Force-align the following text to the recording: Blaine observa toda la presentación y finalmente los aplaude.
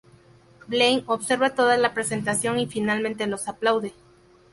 Blaine 0.67 1.03
observa 1.05 1.53
toda 1.53 1.77
la 1.77 1.93
presentación 1.93 2.57
y 2.57 2.65
finalmente 2.65 3.27
los 3.27 3.47
aplaude. 3.47 3.93